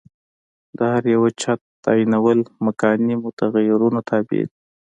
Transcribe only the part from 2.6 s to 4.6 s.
مکاني متغیرونو تابع دي.